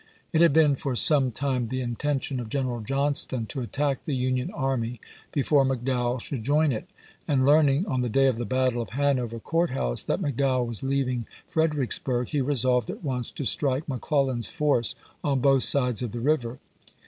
It 0.33 0.41
had 0.41 0.51
been 0.51 0.75
for 0.75 0.95
some 0.95 1.31
time 1.31 1.67
the 1.67 1.79
intention 1.79 2.39
of 2.39 2.49
General 2.49 2.79
Johnston 2.81 3.45
to 3.45 3.61
attack 3.61 4.03
the 4.03 4.15
Union 4.15 4.49
army 4.49 4.99
before 5.31 5.63
McDowell 5.63 6.19
should 6.19 6.43
join 6.43 6.71
it; 6.71 6.89
and 7.27 7.45
learning, 7.45 7.85
on 7.85 8.01
the 8.01 8.09
day 8.09 8.25
of 8.25 8.37
the 8.37 8.43
battle 8.45 8.81
of 8.81 8.89
Hanover 8.97 9.39
Court 9.39 9.69
House, 9.69 10.01
that 10.01 10.19
McDowell 10.19 10.65
was 10.65 10.81
leaving 10.81 11.27
Fred 11.47 11.75
ericksburg, 11.75 12.29
he 12.29 12.41
resolved 12.41 12.89
at 12.89 13.03
once 13.03 13.29
to 13.29 13.45
strike 13.45 13.85
McClel 13.85 14.25
lan's 14.29 14.47
force 14.47 14.95
on 15.23 15.39
both 15.39 15.61
sides 15.65 16.01
of 16.01 16.13
the 16.13 16.19
river. 16.21 16.57